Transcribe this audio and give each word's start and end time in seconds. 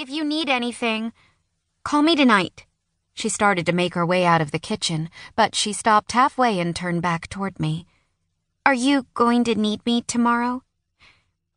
If 0.00 0.08
you 0.08 0.24
need 0.24 0.48
anything, 0.48 1.12
call 1.84 2.00
me 2.00 2.16
tonight. 2.16 2.64
She 3.12 3.28
started 3.28 3.66
to 3.66 3.74
make 3.74 3.92
her 3.92 4.06
way 4.06 4.24
out 4.24 4.40
of 4.40 4.50
the 4.50 4.58
kitchen, 4.58 5.10
but 5.36 5.54
she 5.54 5.74
stopped 5.74 6.12
halfway 6.12 6.58
and 6.58 6.74
turned 6.74 7.02
back 7.02 7.28
toward 7.28 7.60
me. 7.60 7.84
Are 8.64 8.72
you 8.72 9.04
going 9.12 9.44
to 9.44 9.54
need 9.54 9.84
me 9.84 10.00
tomorrow? 10.00 10.62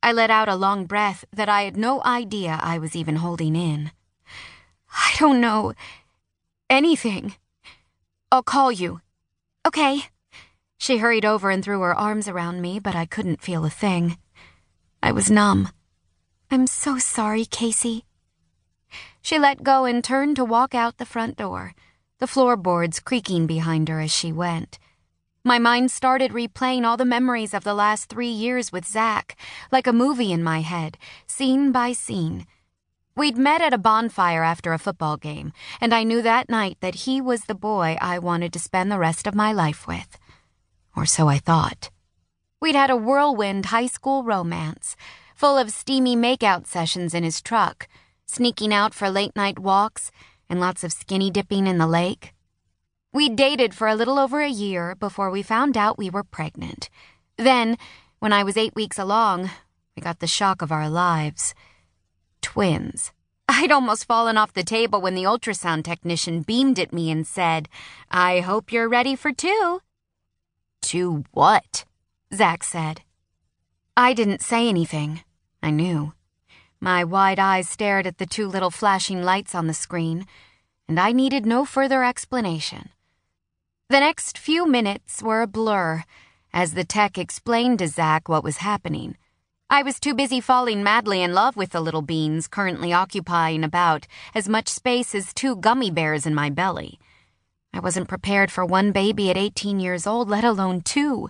I 0.03 0.11
let 0.11 0.29
out 0.29 0.49
a 0.49 0.57
long 0.57 0.83
breath 0.85 1.23
that 1.31 1.47
I 1.47 1.61
had 1.61 1.77
no 1.77 2.03
idea 2.03 2.59
I 2.61 2.79
was 2.79 2.97
even 2.97 3.15
holding 3.15 3.55
in. 3.55 3.91
I 4.91 5.15
don't 5.19 5.39
know 5.39 5.71
anything. 6.69 7.35
I'll 8.29 8.43
call 8.43 8.73
you. 8.73 8.99
Okay. 9.65 10.01
She 10.77 10.97
hurried 10.97 11.23
over 11.23 11.49
and 11.49 11.63
threw 11.63 11.79
her 11.79 11.95
arms 11.95 12.27
around 12.27 12.59
me, 12.59 12.77
but 12.77 12.93
I 12.93 13.05
couldn't 13.05 13.41
feel 13.41 13.63
a 13.63 13.69
thing. 13.69 14.17
I 15.01 15.13
was 15.13 15.31
numb. 15.31 15.69
I'm 16.51 16.67
so 16.67 16.97
sorry, 16.97 17.45
Kacie. 17.45 18.03
She 19.21 19.39
let 19.39 19.63
go 19.63 19.85
and 19.85 20.03
turned 20.03 20.35
to 20.37 20.45
walk 20.45 20.75
out 20.75 20.97
the 20.97 21.05
front 21.05 21.37
door, 21.37 21.73
the 22.19 22.27
floorboards 22.27 22.99
creaking 22.99 23.47
behind 23.47 23.89
her 23.89 23.99
as 23.99 24.11
she 24.11 24.31
went. 24.31 24.79
My 25.45 25.59
mind 25.59 25.91
started 25.91 26.31
replaying 26.31 26.85
all 26.85 26.95
the 26.95 27.03
memories 27.03 27.53
of 27.53 27.65
the 27.65 27.73
last 27.73 28.07
three 28.07 28.29
years 28.29 28.71
with 28.71 28.85
Zach, 28.85 29.35
like 29.71 29.87
a 29.87 29.91
movie 29.91 30.31
in 30.31 30.41
my 30.41 30.61
head, 30.61 30.97
scene 31.27 31.71
by 31.73 31.91
scene. 31.91 32.47
We'd 33.15 33.37
met 33.37 33.61
at 33.61 33.73
a 33.73 33.77
bonfire 33.77 34.43
after 34.43 34.71
a 34.71 34.79
football 34.79 35.17
game, 35.17 35.51
and 35.81 35.93
I 35.93 36.03
knew 36.03 36.21
that 36.21 36.49
night 36.49 36.77
that 36.79 37.03
he 37.05 37.19
was 37.19 37.41
the 37.41 37.55
boy 37.55 37.97
I 37.99 38.19
wanted 38.19 38.53
to 38.53 38.59
spend 38.59 38.91
the 38.91 38.97
rest 38.97 39.27
of 39.27 39.35
my 39.35 39.51
life 39.51 39.85
with. 39.85 40.17
Or 40.95 41.05
so 41.05 41.27
I 41.27 41.39
thought. 41.39 41.91
We'd 42.61 42.75
had 42.75 42.89
a 42.89 42.95
whirlwind 42.95 43.65
high 43.65 43.87
school 43.87 44.23
romance, 44.23 44.95
full 45.35 45.57
of 45.57 45.71
steamy 45.71 46.15
makeout 46.15 46.67
sessions 46.67 47.13
in 47.13 47.23
his 47.23 47.41
truck, 47.41 47.89
sneaking 48.33 48.73
out 48.73 48.93
for 48.93 49.09
late 49.09 49.35
night 49.35 49.59
walks, 49.59 50.11
and 50.49 50.59
lots 50.59 50.83
of 50.83 50.91
skinny 50.91 51.29
dipping 51.29 51.67
in 51.67 51.77
the 51.77 51.87
lake. 51.87 52.33
We 53.11 53.29
dated 53.29 53.75
for 53.75 53.87
a 53.87 53.95
little 53.95 54.17
over 54.17 54.41
a 54.41 54.49
year 54.49 54.95
before 54.95 55.29
we 55.29 55.43
found 55.43 55.77
out 55.77 55.99
we 55.99 56.09
were 56.09 56.23
pregnant. 56.23 56.89
Then, 57.37 57.77
when 58.19 58.33
I 58.33 58.43
was 58.43 58.57
eight 58.57 58.73
weeks 58.75 58.97
along, 58.97 59.51
we 59.95 60.01
got 60.01 60.19
the 60.19 60.27
shock 60.27 60.61
of 60.61 60.71
our 60.71 60.89
lives. 60.89 61.53
Twins. 62.41 63.11
I'd 63.47 63.71
almost 63.71 64.05
fallen 64.05 64.37
off 64.37 64.53
the 64.53 64.63
table 64.63 64.99
when 64.99 65.13
the 65.13 65.25
ultrasound 65.25 65.83
technician 65.83 66.41
beamed 66.41 66.79
at 66.79 66.93
me 66.93 67.11
and 67.11 67.27
said, 67.27 67.69
I 68.09 68.39
hope 68.39 68.71
you're 68.71 68.89
ready 68.89 69.15
for 69.15 69.31
two. 69.31 69.81
Two 70.81 71.23
what? 71.31 71.85
Zach 72.33 72.63
said. 72.63 73.01
I 73.95 74.13
didn't 74.13 74.41
say 74.41 74.67
anything. 74.67 75.21
I 75.61 75.69
knew. 75.69 76.13
My 76.83 77.05
wide 77.05 77.39
eyes 77.39 77.69
stared 77.69 78.05
at 78.05 78.17
the 78.17 78.25
two 78.25 78.45
little 78.45 78.69
flashing 78.69 79.23
lights 79.23 79.55
on 79.55 79.67
the 79.67 79.73
screen, 79.73 80.27
and 80.85 80.99
I 80.99 81.13
needed 81.13 81.45
no 81.45 81.63
further 81.63 82.03
explanation. 82.03 82.89
The 83.87 84.01
next 84.01 84.37
few 84.37 84.67
minutes 84.67 85.23
were 85.23 85.41
a 85.41 85.47
blur 85.47 86.03
as 86.51 86.73
the 86.73 86.83
tech 86.83 87.17
explained 87.17 87.79
to 87.79 87.87
Zach 87.87 88.27
what 88.27 88.43
was 88.43 88.57
happening. 88.57 89.15
I 89.69 89.81
was 89.81 89.97
too 89.97 90.13
busy 90.13 90.41
falling 90.41 90.83
madly 90.83 91.23
in 91.23 91.33
love 91.33 91.55
with 91.55 91.69
the 91.69 91.79
little 91.79 92.01
beans, 92.01 92.49
currently 92.49 92.91
occupying 92.91 93.63
about 93.63 94.05
as 94.35 94.49
much 94.49 94.67
space 94.67 95.15
as 95.15 95.33
two 95.33 95.55
gummy 95.55 95.89
bears 95.89 96.25
in 96.25 96.35
my 96.35 96.49
belly. 96.49 96.99
I 97.73 97.79
wasn't 97.79 98.09
prepared 98.09 98.51
for 98.51 98.65
one 98.65 98.91
baby 98.91 99.29
at 99.29 99.37
18 99.37 99.79
years 99.79 100.05
old, 100.05 100.27
let 100.27 100.43
alone 100.43 100.81
two. 100.81 101.29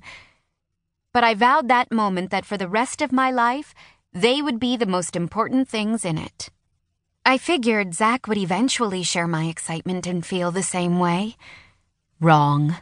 But 1.14 1.24
I 1.24 1.36
vowed 1.36 1.68
that 1.68 1.92
moment 1.92 2.32
that 2.32 2.44
for 2.44 2.58
the 2.58 2.68
rest 2.68 3.04
of 3.04 3.12
my 3.12 3.30
life, 3.30 3.76
they 4.14 4.42
would 4.42 4.60
be 4.60 4.78
the 4.78 4.86
most 4.86 5.16
important 5.16 5.68
things 5.68 6.06
in 6.06 6.18
it. 6.18 6.50
I 7.26 7.38
figured 7.38 7.96
Zach 7.96 8.28
would 8.28 8.38
eventually 8.38 9.02
share 9.02 9.28
my 9.28 9.46
excitement 9.46 10.06
and 10.06 10.26
feel 10.26 10.52
the 10.52 10.62
same 10.62 11.00
way. 11.00 11.36
Wrong. 12.20 12.78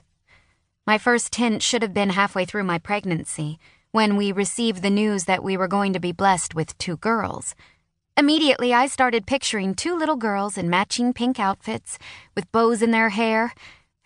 My 0.85 0.97
first 0.97 1.35
hint 1.35 1.63
should 1.63 1.83
have 1.83 1.93
been 1.93 2.09
halfway 2.09 2.43
through 2.43 2.63
my 2.63 2.79
pregnancy, 2.79 3.59
when 3.91 4.15
we 4.17 4.31
received 4.31 4.81
the 4.81 4.89
news 4.89 5.25
that 5.25 5.43
we 5.43 5.55
were 5.55 5.67
going 5.67 5.93
to 5.93 5.99
be 5.99 6.11
blessed 6.11 6.55
with 6.55 6.77
two 6.77 6.97
girls. 6.97 7.55
Immediately, 8.17 8.73
I 8.73 8.87
started 8.87 9.25
picturing 9.25 9.73
two 9.73 9.97
little 9.97 10.15
girls 10.15 10.57
in 10.57 10.69
matching 10.69 11.13
pink 11.13 11.39
outfits, 11.39 11.97
with 12.35 12.51
bows 12.51 12.81
in 12.81 12.91
their 12.91 13.09
hair, 13.09 13.53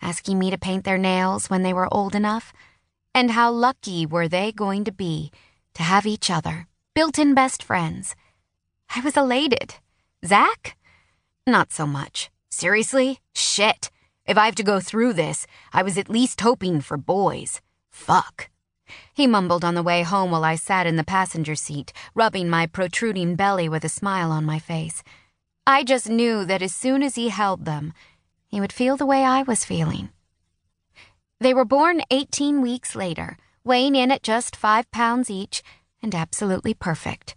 asking 0.00 0.38
me 0.38 0.50
to 0.50 0.58
paint 0.58 0.84
their 0.84 0.98
nails 0.98 1.48
when 1.48 1.62
they 1.62 1.72
were 1.72 1.92
old 1.92 2.14
enough. 2.14 2.52
And 3.14 3.32
how 3.32 3.50
lucky 3.50 4.06
were 4.06 4.28
they 4.28 4.52
going 4.52 4.84
to 4.84 4.92
be 4.92 5.32
to 5.74 5.82
have 5.82 6.06
each 6.06 6.30
other, 6.30 6.66
built 6.96 7.18
in 7.18 7.34
best 7.34 7.62
friends. 7.62 8.16
I 8.96 9.00
was 9.00 9.18
elated. 9.18 9.74
Zach? 10.24 10.78
Not 11.46 11.70
so 11.70 11.86
much. 11.86 12.30
Seriously? 12.48 13.20
Shit. 13.34 13.90
If 14.24 14.38
I 14.38 14.46
have 14.46 14.54
to 14.54 14.62
go 14.62 14.80
through 14.80 15.12
this, 15.12 15.46
I 15.74 15.82
was 15.82 15.98
at 15.98 16.08
least 16.08 16.40
hoping 16.40 16.80
for 16.80 16.96
boys. 16.96 17.60
Fuck. 17.90 18.48
He 19.12 19.26
mumbled 19.26 19.62
on 19.62 19.74
the 19.74 19.82
way 19.82 20.04
home 20.04 20.30
while 20.30 20.42
I 20.42 20.56
sat 20.56 20.86
in 20.86 20.96
the 20.96 21.04
passenger 21.04 21.54
seat, 21.54 21.92
rubbing 22.14 22.48
my 22.48 22.66
protruding 22.66 23.36
belly 23.36 23.68
with 23.68 23.84
a 23.84 23.90
smile 23.90 24.32
on 24.32 24.46
my 24.46 24.58
face. 24.58 25.02
I 25.66 25.84
just 25.84 26.08
knew 26.08 26.46
that 26.46 26.62
as 26.62 26.74
soon 26.74 27.02
as 27.02 27.16
he 27.16 27.28
held 27.28 27.66
them, 27.66 27.92
he 28.48 28.58
would 28.58 28.72
feel 28.72 28.96
the 28.96 29.04
way 29.04 29.22
I 29.22 29.42
was 29.42 29.66
feeling. 29.66 30.08
They 31.40 31.52
were 31.52 31.66
born 31.66 32.00
18 32.10 32.62
weeks 32.62 32.96
later, 32.96 33.36
weighing 33.64 33.94
in 33.94 34.10
at 34.10 34.22
just 34.22 34.56
five 34.56 34.90
pounds 34.90 35.28
each, 35.28 35.62
and 36.06 36.14
absolutely 36.14 36.72
perfect. 36.72 37.34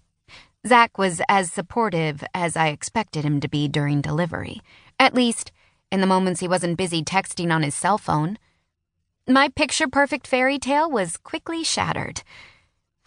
Zach 0.68 1.00
was 1.00 1.24
as 1.28 1.52
supportive 1.52 2.24
as 2.36 2.56
I 2.56 2.68
expected 2.68 3.26
him 3.26 3.40
to 3.40 3.48
be 3.48 3.68
during 3.68 4.00
delivery. 4.00 4.62
At 5.00 5.16
least, 5.16 5.52
in 5.92 6.02
the 6.02 6.14
moments 6.16 6.40
he 6.40 6.48
wasn't 6.48 6.78
busy 6.78 7.04
texting 7.04 7.52
on 7.52 7.64
his 7.64 7.74
cell 7.74 7.98
phone. 7.98 8.38
My 9.28 9.50
picture 9.50 9.88
perfect 9.88 10.28
fairy 10.28 10.60
tale 10.60 10.88
was 10.88 11.18
quickly 11.18 11.64
shattered. 11.64 12.22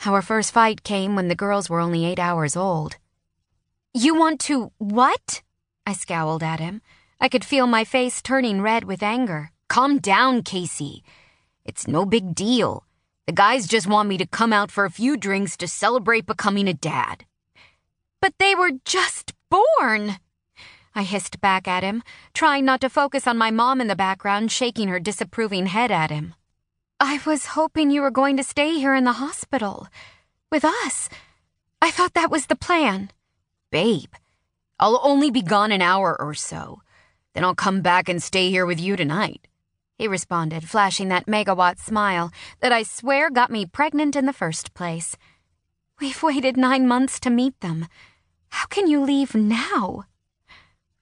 Our 0.05 0.21
first 0.21 0.51
fight 0.51 0.83
came 0.83 1.15
when 1.15 1.28
the 1.28 1.37
girls 1.37 1.71
were 1.71 1.78
only 1.78 2.06
eight 2.06 2.19
hours 2.19 2.56
old. 2.56 2.97
You 3.95 4.17
want 4.17 4.41
to 4.41 4.72
what? 4.78 5.43
I 5.87 5.93
scowled 5.93 6.43
at 6.43 6.59
him. 6.59 6.83
I 7.21 7.28
could 7.28 7.45
feel 7.45 7.69
my 7.69 7.84
face 7.84 8.21
turning 8.21 8.62
red 8.62 8.83
with 8.83 9.01
anger. 9.01 9.53
Calm 9.69 9.99
down, 9.99 10.43
Kacie. 10.43 11.03
It's 11.65 11.87
no 11.87 12.05
big 12.05 12.34
deal. 12.34 12.84
The 13.27 13.33
guys 13.33 13.69
just 13.69 13.87
want 13.87 14.09
me 14.09 14.19
to 14.19 14.27
come 14.27 14.53
out 14.53 14.71
for 14.71 14.84
a 14.84 14.91
few 14.91 15.16
drinks 15.16 15.56
to 15.59 15.69
celebrate 15.69 16.27
becoming 16.27 16.66
a 16.66 16.75
dad. 16.75 17.25
But 18.21 18.34
they 18.38 18.55
were 18.55 18.72
just 18.84 19.33
born. 19.49 20.16
I 20.94 21.05
hissed 21.05 21.41
back 21.41 21.69
at 21.69 21.84
him, 21.84 22.03
trying 22.34 22.65
not 22.65 22.81
to 22.81 22.91
focus 22.91 23.27
on 23.27 23.38
my 23.38 23.50
mom 23.50 23.81
in 23.81 23.87
the 23.87 23.97
background 23.97 24.50
shaking 24.50 24.88
her 24.88 24.99
disapproving 24.99 25.66
head 25.66 25.91
at 25.91 26.10
him. 26.10 26.34
I 27.00 27.21
was 27.25 27.47
hoping 27.47 27.91
you 27.91 28.03
were 28.03 28.10
going 28.10 28.37
to 28.37 28.44
stay 28.44 28.75
here 28.75 28.94
in 28.94 29.05
the 29.05 29.12
hospital. 29.12 29.89
With 30.50 30.65
us. 30.65 31.09
I 31.81 31.91
thought 31.91 32.15
that 32.15 32.31
was 32.31 32.47
the 32.47 32.56
plan. 32.56 33.10
Babe, 33.71 34.12
I'll 34.78 35.00
only 35.03 35.31
be 35.31 35.43
gone 35.43 35.72
an 35.72 35.83
hour 35.83 36.21
or 36.21 36.34
so. 36.34 36.83
Then 37.34 37.44
I'll 37.44 37.54
come 37.54 37.81
back 37.81 38.09
and 38.09 38.22
stay 38.22 38.50
here 38.50 38.66
with 38.66 38.81
you 38.81 38.97
tonight. 38.97 39.49
He 40.03 40.09
responded, 40.09 40.69
flashing 40.69 41.11
that 41.11 41.29
megawatt 41.29 41.79
smile 41.79 42.33
that 42.59 42.73
I 42.73 42.83
swear 42.83 43.31
got 43.31 43.53
me 43.53 43.65
pregnant 43.65 44.17
in 44.17 44.27
the 44.27 44.33
first 44.33 44.75
place. 44.75 45.17
We've 46.01 46.21
waited 46.21 46.57
nine 46.57 46.89
months 46.89 47.21
to 47.21 47.31
meet 47.31 47.61
them. 47.61 47.87
How 48.49 48.67
can 48.67 48.89
you 48.89 49.01
leave 49.01 49.37
now? 49.37 50.07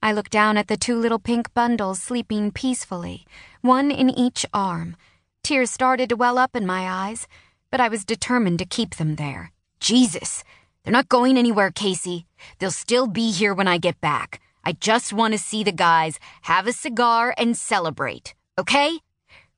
I 0.03 0.12
looked 0.12 0.33
down 0.33 0.59
at 0.59 0.69
the 0.69 0.77
two 0.77 0.99
little 0.99 1.19
pink 1.19 1.55
bundles 1.55 2.03
sleeping 2.03 2.50
peacefully, 2.50 3.25
one 3.62 3.91
in 3.91 4.11
each 4.11 4.44
arm. 4.53 4.97
Tears 5.43 5.71
started 5.71 6.11
to 6.11 6.17
well 6.17 6.37
up 6.37 6.55
in 6.55 6.67
my 6.67 6.87
eyes, 6.87 7.27
but 7.71 7.81
I 7.81 7.88
was 7.88 8.05
determined 8.05 8.59
to 8.59 8.67
keep 8.67 8.97
them 8.97 9.17
there. 9.17 9.50
Jesus, 9.81 10.44
they're 10.84 10.93
not 10.93 11.09
going 11.09 11.38
anywhere, 11.38 11.71
Kacie. 11.71 12.27
They'll 12.59 12.71
still 12.71 13.06
be 13.06 13.31
here 13.31 13.55
when 13.55 13.67
I 13.67 13.78
get 13.78 13.99
back. 14.03 14.43
I 14.62 14.73
just 14.73 15.14
want 15.14 15.32
to 15.32 15.38
see 15.38 15.64
the 15.64 15.73
guys, 15.73 16.19
have 16.43 16.67
a 16.67 16.73
cigar, 16.75 17.35
and 17.38 17.56
celebrate, 17.56 18.35
okay? 18.60 19.00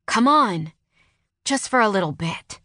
Come 0.06 0.28
on. 0.28 0.72
Just 1.44 1.68
for 1.68 1.80
a 1.80 1.88
little 1.88 2.12
bit. 2.12 2.60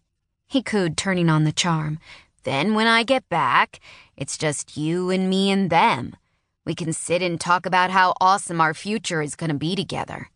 He 0.48 0.62
cooed, 0.62 0.96
turning 0.96 1.30
on 1.30 1.44
the 1.44 1.52
charm. 1.52 2.00
Then 2.44 2.76
when 2.76 2.88
I 2.88 3.04
get 3.04 3.28
back, 3.28 3.80
it's 4.16 4.38
just 4.38 4.78
you 4.78 5.10
and 5.10 5.30
me 5.30 5.50
and 5.50 5.70
them. 5.70 6.16
We 6.64 6.76
can 6.76 6.94
sit 6.94 7.22
and 7.24 7.40
talk 7.40 7.66
about 7.66 7.90
how 7.90 8.14
awesome 8.22 8.62
our 8.62 8.76
future 8.76 9.22
is 9.22 9.36
going 9.36 9.50
to 9.50 9.58
be 9.58 9.76
together. 9.76 10.30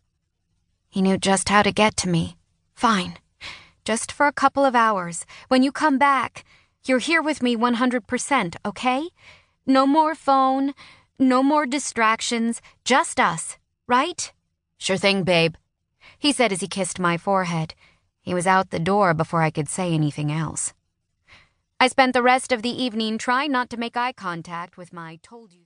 He 0.90 1.02
knew 1.02 1.18
just 1.18 1.50
how 1.50 1.62
to 1.62 1.72
get 1.72 1.96
to 1.98 2.10
me. 2.10 2.36
Fine. 2.74 3.18
Just 3.86 4.12
for 4.12 4.26
a 4.26 4.34
couple 4.34 4.66
of 4.66 4.76
hours. 4.76 5.26
When 5.50 5.62
you 5.62 5.72
come 5.72 5.98
back, 6.00 6.44
you're 6.84 7.00
here 7.00 7.22
with 7.22 7.44
me 7.44 7.56
100%, 7.56 8.56
okay? 8.66 9.08
No 9.68 9.86
more 9.86 10.16
phone, 10.16 10.74
no 11.20 11.44
more 11.44 11.68
distractions, 11.68 12.60
just 12.84 13.20
us, 13.20 13.58
right? 13.88 14.34
Sure 14.78 14.98
thing, 14.98 15.24
babe, 15.24 15.54
he 16.22 16.32
said 16.32 16.54
as 16.54 16.62
he 16.62 16.68
kissed 16.68 17.00
my 17.00 17.18
forehead. 17.18 17.74
He 18.22 18.34
was 18.34 18.46
out 18.46 18.70
the 18.70 18.80
door 18.80 19.14
before 19.14 19.42
I 19.42 19.50
could 19.50 19.68
say 19.68 19.92
anything 19.92 20.32
else. 20.32 20.74
I 21.80 21.88
spent 21.88 22.14
the 22.14 22.22
rest 22.22 22.52
of 22.52 22.62
the 22.62 22.70
evening 22.70 23.18
trying 23.18 23.52
not 23.52 23.72
to 23.72 23.78
make 23.78 23.98
eye 23.98 24.14
contact 24.14 24.78
with 24.78 24.94
my 24.94 25.18
told 25.24 25.52
you 25.52 25.60